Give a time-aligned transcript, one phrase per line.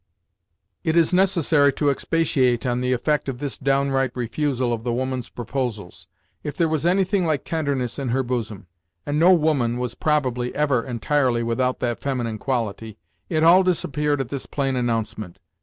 [0.83, 5.29] It is unnecessary to expatiate on the effect of this downright refusal of the woman's
[5.29, 6.07] proposals.
[6.41, 8.65] If there was anything like tenderness in her bosom
[9.05, 12.97] and no woman was probably ever entirely without that feminine quality
[13.29, 15.37] it all disappeared at this plain announcement.